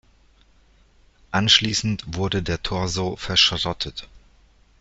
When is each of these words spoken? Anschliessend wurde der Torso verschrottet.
Anschliessend 1.29 2.03
wurde 2.15 2.41
der 2.41 2.63
Torso 2.63 3.15
verschrottet. 3.17 4.09